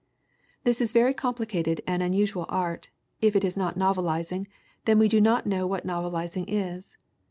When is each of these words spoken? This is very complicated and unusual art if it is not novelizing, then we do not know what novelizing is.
This 0.63 0.81
is 0.81 0.93
very 0.93 1.13
complicated 1.13 1.81
and 1.85 2.01
unusual 2.01 2.47
art 2.49 2.89
if 3.21 3.35
it 3.35 3.43
is 3.43 3.55
not 3.55 3.77
novelizing, 3.77 4.47
then 4.85 4.97
we 4.97 5.07
do 5.07 5.21
not 5.21 5.45
know 5.45 5.67
what 5.67 5.85
novelizing 5.85 6.45
is. 6.47 6.97